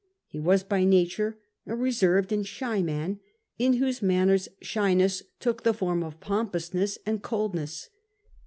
[0.25, 3.19] He was by nature a reserved and shy man,
[3.59, 7.87] in whose manners shyness took the form of pompousness and coldness.